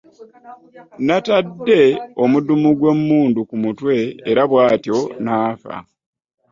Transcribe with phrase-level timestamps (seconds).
[1.05, 1.81] Natadde
[2.23, 3.95] omudumu gwemundu ku mutwe
[4.29, 5.75] era bwatyo nafa.